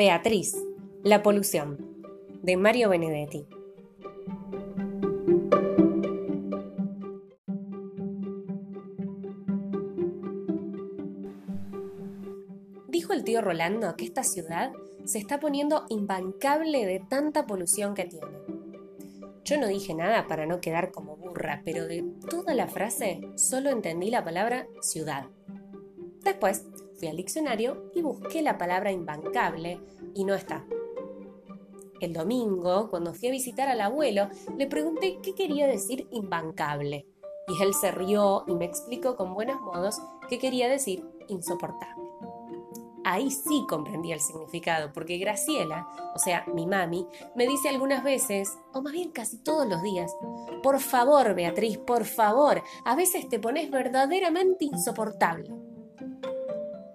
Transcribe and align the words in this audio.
Beatriz, 0.00 0.56
La 1.04 1.22
polución, 1.22 1.76
de 2.42 2.56
Mario 2.56 2.88
Benedetti. 2.88 3.46
Dijo 12.88 13.12
el 13.12 13.24
tío 13.24 13.42
Rolando 13.42 13.94
que 13.96 14.06
esta 14.06 14.22
ciudad 14.22 14.72
se 15.04 15.18
está 15.18 15.38
poniendo 15.38 15.84
imbancable 15.90 16.86
de 16.86 17.00
tanta 17.00 17.44
polución 17.44 17.92
que 17.92 18.06
tiene. 18.06 18.38
Yo 19.44 19.60
no 19.60 19.66
dije 19.66 19.92
nada 19.92 20.26
para 20.26 20.46
no 20.46 20.62
quedar 20.62 20.92
como 20.92 21.18
burra, 21.18 21.60
pero 21.62 21.86
de 21.86 22.06
toda 22.30 22.54
la 22.54 22.68
frase 22.68 23.20
solo 23.36 23.68
entendí 23.68 24.08
la 24.08 24.24
palabra 24.24 24.66
ciudad. 24.80 25.26
Después 26.24 26.64
fui 27.00 27.08
al 27.08 27.16
diccionario 27.16 27.90
y 27.94 28.02
busqué 28.02 28.42
la 28.42 28.58
palabra 28.58 28.92
imbancable 28.92 29.80
y 30.14 30.24
no 30.24 30.34
está. 30.34 30.66
El 32.00 32.12
domingo, 32.12 32.88
cuando 32.90 33.14
fui 33.14 33.28
a 33.28 33.32
visitar 33.32 33.68
al 33.68 33.80
abuelo, 33.80 34.28
le 34.56 34.66
pregunté 34.66 35.18
qué 35.22 35.34
quería 35.34 35.66
decir 35.66 36.06
imbancable. 36.12 37.06
Y 37.48 37.62
él 37.62 37.74
se 37.74 37.90
rió 37.90 38.44
y 38.46 38.54
me 38.54 38.66
explicó 38.66 39.16
con 39.16 39.34
buenos 39.34 39.60
modos 39.60 40.00
qué 40.28 40.38
quería 40.38 40.68
decir 40.68 41.04
insoportable. 41.28 42.02
Ahí 43.02 43.30
sí 43.30 43.64
comprendí 43.68 44.12
el 44.12 44.20
significado, 44.20 44.92
porque 44.92 45.16
Graciela, 45.18 45.88
o 46.14 46.18
sea, 46.18 46.44
mi 46.54 46.66
mami, 46.66 47.06
me 47.34 47.46
dice 47.46 47.70
algunas 47.70 48.04
veces, 48.04 48.58
o 48.72 48.82
más 48.82 48.92
bien 48.92 49.10
casi 49.10 49.38
todos 49.38 49.66
los 49.66 49.82
días, 49.82 50.14
por 50.62 50.80
favor, 50.80 51.34
Beatriz, 51.34 51.78
por 51.78 52.04
favor, 52.04 52.62
a 52.84 52.94
veces 52.94 53.28
te 53.28 53.38
pones 53.38 53.70
verdaderamente 53.70 54.66
insoportable. 54.66 55.50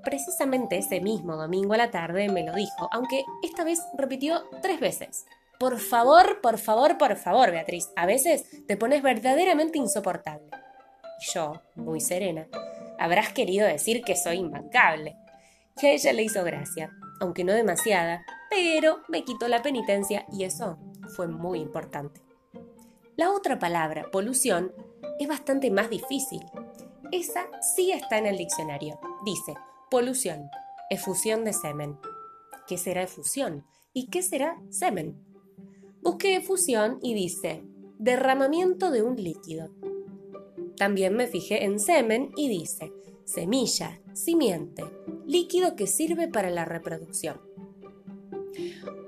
Precisamente 0.05 0.77
ese 0.77 1.01
mismo 1.01 1.35
domingo 1.35 1.73
a 1.73 1.77
la 1.77 1.91
tarde 1.91 2.29
me 2.29 2.43
lo 2.43 2.53
dijo, 2.53 2.87
aunque 2.91 3.25
esta 3.41 3.63
vez 3.63 3.81
repitió 3.97 4.43
tres 4.61 4.79
veces. 4.79 5.25
Por 5.59 5.79
favor, 5.79 6.41
por 6.41 6.59
favor, 6.59 6.97
por 6.97 7.15
favor, 7.15 7.49
Beatriz, 7.51 7.89
a 7.95 8.05
veces 8.05 8.45
te 8.67 8.77
pones 8.77 9.01
verdaderamente 9.01 9.79
insoportable. 9.79 10.47
Y 11.21 11.33
yo, 11.33 11.61
muy 11.75 12.01
serena, 12.01 12.47
habrás 12.99 13.33
querido 13.33 13.65
decir 13.65 14.03
que 14.03 14.15
soy 14.15 14.37
imbancable. 14.37 15.15
Que 15.75 15.87
a 15.87 15.91
ella 15.93 16.13
le 16.13 16.23
hizo 16.23 16.43
gracia, 16.43 16.91
aunque 17.19 17.43
no 17.43 17.53
demasiada, 17.53 18.25
pero 18.49 18.99
me 19.07 19.23
quitó 19.23 19.47
la 19.47 19.63
penitencia 19.63 20.25
y 20.31 20.43
eso 20.43 20.77
fue 21.15 21.27
muy 21.27 21.59
importante. 21.59 22.21
La 23.15 23.31
otra 23.31 23.57
palabra, 23.57 24.11
polución, 24.11 24.71
es 25.19 25.27
bastante 25.27 25.71
más 25.71 25.89
difícil. 25.89 26.43
Esa 27.11 27.45
sí 27.61 27.91
está 27.91 28.17
en 28.17 28.25
el 28.27 28.37
diccionario. 28.37 28.99
Dice, 29.23 29.53
Polución. 29.95 30.51
Efusión 30.89 31.45
de 31.45 31.53
semen. 31.53 31.97
¿Qué 32.67 32.77
será 32.77 33.03
efusión? 33.03 33.65
¿Y 33.93 34.07
qué 34.07 34.23
será 34.23 34.61
semen? 34.69 35.15
Busqué 36.01 36.35
efusión 36.35 36.99
y 37.01 37.13
dice 37.13 37.63
derramamiento 37.97 38.91
de 38.91 39.03
un 39.03 39.15
líquido. 39.15 39.69
También 40.75 41.15
me 41.15 41.27
fijé 41.27 41.63
en 41.63 41.79
semen 41.79 42.31
y 42.35 42.49
dice 42.49 42.91
semilla, 43.23 44.01
simiente, 44.11 44.83
líquido 45.25 45.77
que 45.77 45.87
sirve 45.87 46.27
para 46.27 46.49
la 46.49 46.65
reproducción. 46.65 47.39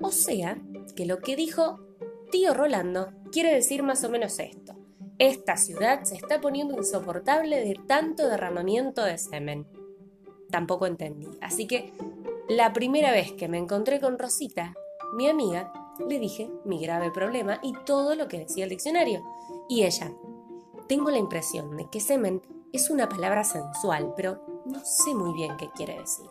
O 0.00 0.10
sea, 0.10 0.58
que 0.96 1.04
lo 1.04 1.18
que 1.18 1.36
dijo 1.36 1.80
tío 2.30 2.54
Rolando 2.54 3.12
quiere 3.30 3.52
decir 3.52 3.82
más 3.82 4.04
o 4.04 4.08
menos 4.08 4.38
esto. 4.38 4.74
Esta 5.18 5.58
ciudad 5.58 6.04
se 6.04 6.14
está 6.14 6.40
poniendo 6.40 6.78
insoportable 6.78 7.58
de 7.62 7.78
tanto 7.86 8.26
derramamiento 8.26 9.04
de 9.04 9.18
semen 9.18 9.66
tampoco 10.50 10.86
entendí. 10.86 11.28
Así 11.40 11.66
que 11.66 11.92
la 12.48 12.72
primera 12.72 13.12
vez 13.12 13.32
que 13.32 13.48
me 13.48 13.58
encontré 13.58 14.00
con 14.00 14.18
Rosita, 14.18 14.74
mi 15.14 15.28
amiga, 15.28 15.72
le 16.06 16.18
dije 16.18 16.50
mi 16.64 16.80
grave 16.80 17.10
problema 17.10 17.58
y 17.62 17.72
todo 17.84 18.14
lo 18.14 18.28
que 18.28 18.38
decía 18.38 18.64
el 18.64 18.70
diccionario. 18.70 19.22
Y 19.68 19.84
ella, 19.84 20.12
tengo 20.88 21.10
la 21.10 21.18
impresión 21.18 21.76
de 21.76 21.88
que 21.90 22.00
semen 22.00 22.42
es 22.72 22.90
una 22.90 23.08
palabra 23.08 23.44
sensual, 23.44 24.14
pero 24.16 24.62
no 24.64 24.80
sé 24.84 25.14
muy 25.14 25.34
bien 25.34 25.56
qué 25.56 25.70
quiere 25.70 25.98
decir. 25.98 26.26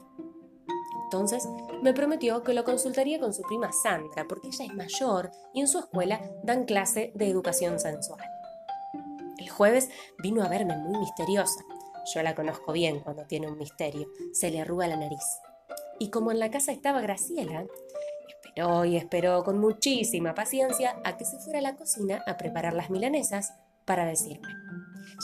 Entonces 1.04 1.48
me 1.82 1.94
prometió 1.94 2.44
que 2.44 2.54
lo 2.54 2.64
consultaría 2.64 3.20
con 3.20 3.34
su 3.34 3.42
prima 3.44 3.72
Sandra, 3.72 4.26
porque 4.28 4.50
ella 4.50 4.66
es 4.66 4.74
mayor 4.74 5.32
y 5.54 5.62
en 5.62 5.68
su 5.68 5.80
escuela 5.80 6.20
dan 6.44 6.66
clase 6.66 7.12
de 7.16 7.30
educación 7.30 7.80
sensual. 7.80 8.20
El 9.38 9.50
jueves 9.50 9.90
vino 10.22 10.44
a 10.44 10.50
verme 10.50 10.76
muy 10.76 10.98
misteriosa 10.98 11.64
yo 12.14 12.22
la 12.24 12.36
conozco 12.36 12.72
bien 12.72 13.00
cuando 13.00 13.26
tiene 13.26 13.48
un 13.48 13.58
misterio. 13.58 14.08
Se 14.34 14.50
le 14.52 14.62
arruga 14.62 14.88
la 14.88 14.98
nariz. 14.98 15.24
Y 16.00 16.10
como 16.10 16.32
en 16.32 16.40
la 16.40 16.52
casa 16.52 16.72
estaba 16.72 17.02
Graciela, 17.02 17.66
esperó 18.28 18.86
y 18.86 18.98
esperó 18.98 19.44
con 19.44 19.60
muchísima 19.60 20.34
paciencia 20.34 21.00
a 21.04 21.18
que 21.18 21.26
se 21.26 21.40
fuera 21.40 21.60
a 21.60 21.64
la 21.64 21.76
cocina 21.76 22.24
a 22.28 22.38
preparar 22.38 22.74
las 22.74 22.90
milanesas 22.90 23.54
para 23.86 24.06
decirme. 24.06 24.48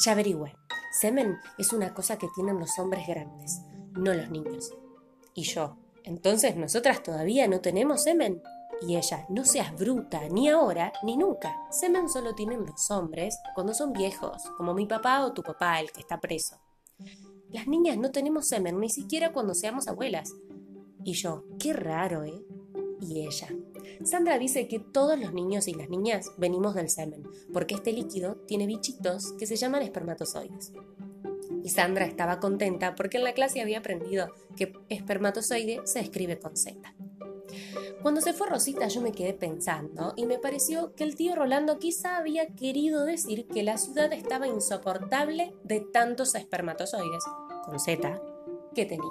Ya 0.03 0.13
averigüé. 0.13 0.55
Semen 0.99 1.37
es 1.57 1.73
una 1.73 1.93
cosa 1.93 2.17
que 2.17 2.27
tienen 2.35 2.59
los 2.59 2.77
hombres 2.77 3.07
grandes, 3.07 3.61
no 3.93 4.13
los 4.13 4.29
niños. 4.29 4.71
Y 5.33 5.43
yo, 5.43 5.77
entonces 6.03 6.55
nosotras 6.55 7.01
todavía 7.01 7.47
no 7.47 7.61
tenemos 7.61 8.03
semen. 8.03 8.41
Y 8.81 8.97
ella, 8.97 9.25
no 9.29 9.45
seas 9.45 9.73
bruta, 9.77 10.27
ni 10.29 10.49
ahora, 10.49 10.91
ni 11.03 11.15
nunca. 11.15 11.55
Semen 11.71 12.09
solo 12.09 12.35
tienen 12.35 12.65
los 12.65 12.91
hombres 12.91 13.39
cuando 13.55 13.73
son 13.73 13.93
viejos, 13.93 14.43
como 14.57 14.73
mi 14.73 14.85
papá 14.85 15.25
o 15.25 15.31
tu 15.31 15.41
papá, 15.41 15.79
el 15.79 15.91
que 15.91 16.01
está 16.01 16.19
preso. 16.19 16.59
Las 17.49 17.67
niñas 17.67 17.97
no 17.97 18.11
tenemos 18.11 18.47
semen, 18.47 18.79
ni 18.79 18.89
siquiera 18.89 19.31
cuando 19.31 19.53
seamos 19.53 19.87
abuelas. 19.87 20.33
Y 21.03 21.13
yo, 21.13 21.43
qué 21.59 21.73
raro, 21.73 22.23
¿eh? 22.23 22.41
Y 23.01 23.27
ella. 23.27 23.49
Sandra 24.03 24.39
dice 24.39 24.67
que 24.67 24.79
todos 24.79 25.19
los 25.19 25.33
niños 25.33 25.67
y 25.67 25.73
las 25.73 25.89
niñas 25.89 26.31
venimos 26.37 26.73
del 26.73 26.89
semen, 26.89 27.23
porque 27.51 27.75
este 27.75 27.93
líquido 27.93 28.35
tiene 28.47 28.65
bichitos 28.65 29.33
que 29.33 29.45
se 29.45 29.55
llaman 29.55 29.83
espermatozoides. 29.83 30.71
Y 31.63 31.69
Sandra 31.69 32.05
estaba 32.05 32.39
contenta 32.39 32.95
porque 32.95 33.17
en 33.17 33.23
la 33.23 33.33
clase 33.33 33.61
había 33.61 33.79
aprendido 33.79 34.29
que 34.57 34.73
espermatozoide 34.89 35.81
se 35.85 35.99
escribe 35.99 36.39
con 36.39 36.57
Z. 36.57 36.93
Cuando 38.03 38.19
se 38.19 38.33
fue 38.33 38.49
Rosita 38.49 38.89
yo 38.89 38.99
me 38.99 39.13
quedé 39.13 39.33
pensando 39.33 40.11
y 40.17 40.25
me 40.25 40.37
pareció 40.37 40.93
que 40.93 41.05
el 41.05 41.15
tío 41.15 41.35
Rolando 41.35 41.79
quizá 41.79 42.17
había 42.17 42.53
querido 42.53 43.05
decir 43.05 43.47
que 43.47 43.63
la 43.63 43.77
ciudad 43.77 44.11
estaba 44.11 44.45
insoportable 44.45 45.55
de 45.63 45.79
tantos 45.79 46.35
espermatozoides, 46.35 47.23
con 47.63 47.79
Z, 47.79 48.21
que 48.75 48.85
tenía. 48.85 49.09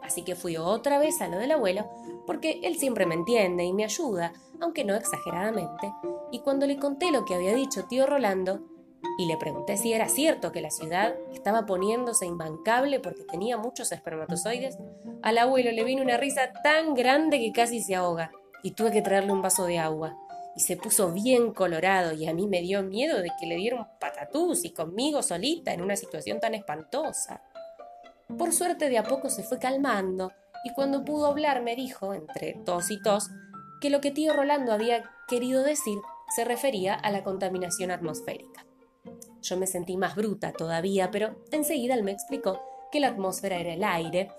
Así 0.00 0.24
que 0.24 0.36
fui 0.36 0.56
otra 0.56 0.98
vez 0.98 1.20
a 1.20 1.28
lo 1.28 1.36
del 1.36 1.52
abuelo, 1.52 1.90
porque 2.26 2.60
él 2.62 2.78
siempre 2.78 3.04
me 3.04 3.14
entiende 3.14 3.64
y 3.64 3.74
me 3.74 3.84
ayuda, 3.84 4.32
aunque 4.58 4.84
no 4.84 4.94
exageradamente, 4.94 5.92
y 6.32 6.40
cuando 6.40 6.66
le 6.66 6.78
conté 6.78 7.10
lo 7.10 7.26
que 7.26 7.34
había 7.34 7.54
dicho 7.54 7.84
tío 7.84 8.06
Rolando, 8.06 8.62
y 9.18 9.26
le 9.26 9.36
pregunté 9.36 9.76
si 9.76 9.92
era 9.92 10.08
cierto 10.08 10.52
que 10.52 10.62
la 10.62 10.70
ciudad 10.70 11.16
estaba 11.34 11.66
poniéndose 11.66 12.24
imbancable 12.24 13.00
porque 13.00 13.24
tenía 13.24 13.56
muchos 13.56 13.90
espermatozoides, 13.90 14.78
al 15.22 15.38
abuelo 15.38 15.72
le 15.72 15.82
vino 15.82 16.02
una 16.02 16.16
risa 16.16 16.52
tan 16.62 16.94
grande 16.94 17.40
que 17.40 17.50
casi 17.50 17.82
se 17.82 17.96
ahoga 17.96 18.30
y 18.62 18.70
tuve 18.70 18.92
que 18.92 19.02
traerle 19.02 19.32
un 19.32 19.42
vaso 19.42 19.64
de 19.64 19.80
agua. 19.80 20.16
Y 20.54 20.60
se 20.60 20.76
puso 20.76 21.10
bien 21.12 21.52
colorado 21.52 22.12
y 22.12 22.28
a 22.28 22.32
mí 22.32 22.46
me 22.46 22.60
dio 22.60 22.84
miedo 22.84 23.20
de 23.20 23.30
que 23.40 23.46
le 23.46 23.56
diera 23.56 23.76
un 23.76 23.86
patatús 23.98 24.64
y 24.64 24.70
conmigo 24.70 25.20
solita 25.20 25.72
en 25.72 25.82
una 25.82 25.96
situación 25.96 26.38
tan 26.38 26.54
espantosa. 26.54 27.42
Por 28.38 28.52
suerte 28.52 28.88
de 28.88 28.98
a 28.98 29.02
poco 29.02 29.30
se 29.30 29.42
fue 29.42 29.58
calmando 29.58 30.30
y 30.64 30.72
cuando 30.74 31.04
pudo 31.04 31.26
hablar 31.26 31.60
me 31.62 31.74
dijo, 31.74 32.14
entre 32.14 32.54
tos 32.64 32.92
y 32.92 33.02
tos, 33.02 33.30
que 33.80 33.90
lo 33.90 34.00
que 34.00 34.12
tío 34.12 34.32
Rolando 34.32 34.72
había 34.72 35.10
querido 35.26 35.64
decir 35.64 35.98
se 36.36 36.44
refería 36.44 36.94
a 36.94 37.10
la 37.10 37.24
contaminación 37.24 37.90
atmosférica. 37.90 38.67
Yo 39.48 39.56
me 39.56 39.66
sentí 39.66 39.96
más 39.96 40.14
bruta 40.14 40.52
todavía, 40.52 41.10
pero 41.10 41.36
enseguida 41.52 41.94
él 41.94 42.02
me 42.02 42.12
explicó 42.12 42.60
que 42.92 43.00
la 43.00 43.08
atmósfera 43.08 43.58
era 43.58 43.72
el 43.72 43.84
aire 43.84 44.30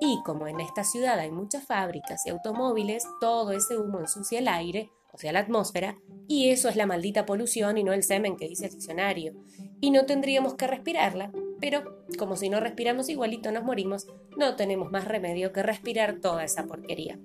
y 0.00 0.22
como 0.22 0.46
en 0.46 0.60
esta 0.60 0.84
ciudad 0.84 1.18
hay 1.18 1.30
muchas 1.30 1.64
fábricas 1.64 2.24
y 2.24 2.30
automóviles, 2.30 3.04
todo 3.20 3.52
ese 3.52 3.76
humo 3.76 4.00
ensucia 4.00 4.38
el 4.38 4.48
aire, 4.48 4.90
o 5.12 5.18
sea, 5.18 5.32
la 5.32 5.40
atmósfera, 5.40 5.98
y 6.28 6.50
eso 6.50 6.68
es 6.68 6.76
la 6.76 6.86
maldita 6.86 7.26
polución 7.26 7.78
y 7.78 7.84
no 7.84 7.92
el 7.92 8.04
semen 8.04 8.36
que 8.36 8.48
dice 8.48 8.66
el 8.66 8.72
diccionario. 8.72 9.34
Y 9.80 9.90
no 9.90 10.06
tendríamos 10.06 10.54
que 10.54 10.66
respirarla, 10.66 11.32
pero 11.60 12.04
como 12.16 12.36
si 12.36 12.48
no 12.48 12.60
respiramos 12.60 13.08
igualito 13.08 13.50
nos 13.50 13.64
morimos, 13.64 14.06
no 14.36 14.54
tenemos 14.54 14.92
más 14.92 15.06
remedio 15.06 15.52
que 15.52 15.62
respirar 15.62 16.20
toda 16.20 16.44
esa 16.44 16.64
porquería. 16.66 17.18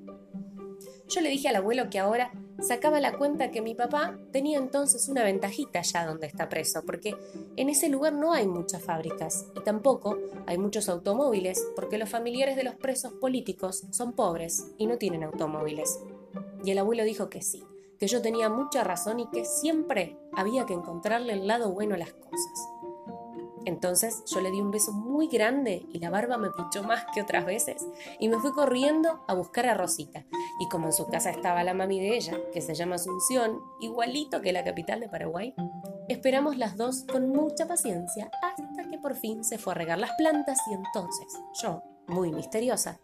Yo 1.07 1.21
le 1.21 1.29
dije 1.29 1.49
al 1.49 1.57
abuelo 1.57 1.89
que 1.91 1.99
ahora 1.99 2.31
sacaba 2.61 2.99
la 2.99 3.17
cuenta 3.17 3.51
que 3.51 3.61
mi 3.61 3.75
papá 3.75 4.17
tenía 4.31 4.57
entonces 4.57 5.09
una 5.09 5.23
ventajita 5.23 5.79
allá 5.79 6.05
donde 6.05 6.27
está 6.27 6.49
preso, 6.49 6.83
porque 6.85 7.15
en 7.55 7.69
ese 7.69 7.89
lugar 7.89 8.13
no 8.13 8.33
hay 8.33 8.47
muchas 8.47 8.83
fábricas 8.83 9.45
y 9.55 9.61
tampoco 9.61 10.17
hay 10.45 10.57
muchos 10.57 10.89
automóviles, 10.89 11.65
porque 11.75 11.97
los 11.97 12.09
familiares 12.09 12.55
de 12.55 12.63
los 12.63 12.75
presos 12.75 13.13
políticos 13.13 13.83
son 13.91 14.13
pobres 14.13 14.67
y 14.77 14.87
no 14.87 14.97
tienen 14.97 15.23
automóviles. 15.23 15.99
Y 16.63 16.71
el 16.71 16.77
abuelo 16.77 17.03
dijo 17.03 17.29
que 17.29 17.41
sí, 17.41 17.63
que 17.99 18.07
yo 18.07 18.21
tenía 18.21 18.49
mucha 18.49 18.83
razón 18.83 19.19
y 19.19 19.29
que 19.29 19.45
siempre 19.45 20.17
había 20.33 20.65
que 20.65 20.73
encontrarle 20.73 21.33
el 21.33 21.47
lado 21.47 21.71
bueno 21.71 21.95
a 21.95 21.97
las 21.97 22.13
cosas. 22.13 22.82
Entonces 23.65 24.23
yo 24.25 24.41
le 24.41 24.51
di 24.51 24.61
un 24.61 24.71
beso 24.71 24.91
muy 24.91 25.27
grande 25.27 25.85
y 25.91 25.99
la 25.99 26.09
barba 26.09 26.37
me 26.37 26.49
pichó 26.51 26.83
más 26.83 27.05
que 27.13 27.21
otras 27.21 27.45
veces 27.45 27.85
y 28.19 28.27
me 28.27 28.39
fui 28.39 28.51
corriendo 28.51 29.23
a 29.27 29.33
buscar 29.33 29.65
a 29.67 29.73
Rosita. 29.73 30.25
Y 30.59 30.69
como 30.69 30.87
en 30.87 30.93
su 30.93 31.07
casa 31.07 31.29
estaba 31.29 31.63
la 31.63 31.73
mami 31.73 31.99
de 31.99 32.15
ella, 32.15 32.37
que 32.51 32.61
se 32.61 32.75
llama 32.75 32.95
Asunción, 32.95 33.61
igualito 33.79 34.41
que 34.41 34.53
la 34.53 34.63
capital 34.63 34.99
de 34.99 35.09
Paraguay, 35.09 35.53
esperamos 36.09 36.57
las 36.57 36.77
dos 36.77 37.03
con 37.11 37.29
mucha 37.29 37.67
paciencia 37.67 38.29
hasta 38.41 38.89
que 38.89 38.97
por 38.97 39.15
fin 39.15 39.43
se 39.43 39.57
fue 39.57 39.73
a 39.73 39.75
regar 39.75 39.99
las 39.99 40.11
plantas 40.17 40.59
y 40.69 40.73
entonces 40.73 41.27
yo, 41.61 41.83
muy 42.07 42.31
misteriosa, 42.31 42.99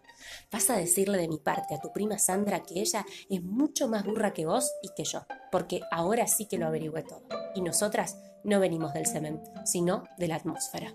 vas 0.50 0.68
a 0.70 0.76
decirle 0.76 1.18
de 1.18 1.28
mi 1.28 1.38
parte 1.38 1.74
a 1.74 1.80
tu 1.80 1.92
prima 1.92 2.18
Sandra 2.18 2.62
que 2.62 2.80
ella 2.80 3.04
es 3.28 3.42
mucho 3.42 3.88
más 3.88 4.04
burra 4.04 4.32
que 4.32 4.46
vos 4.46 4.70
y 4.82 4.88
que 4.94 5.04
yo, 5.04 5.24
porque 5.50 5.80
ahora 5.90 6.26
sí 6.26 6.46
que 6.46 6.58
lo 6.58 6.66
averigüé 6.66 7.02
todo. 7.02 7.39
Y 7.54 7.62
nosotras 7.62 8.18
no 8.44 8.60
venimos 8.60 8.92
del 8.92 9.06
cemento, 9.06 9.50
sino 9.64 10.04
de 10.18 10.28
la 10.28 10.36
atmósfera. 10.36 10.92